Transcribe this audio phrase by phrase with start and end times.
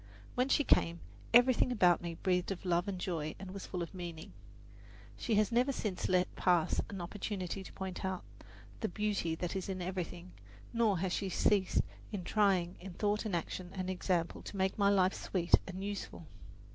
[0.33, 0.99] When she came,
[1.31, 4.33] everything about me breathed of love and joy and was full of meaning.
[5.15, 8.23] She has never since let pass an opportunity to point out
[8.79, 10.31] the beauty that is in everything,
[10.73, 11.81] nor has she ceased
[12.25, 16.25] trying in thought and action and example to make my life sweet and useful.